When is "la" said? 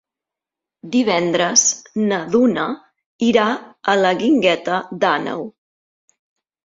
4.03-4.15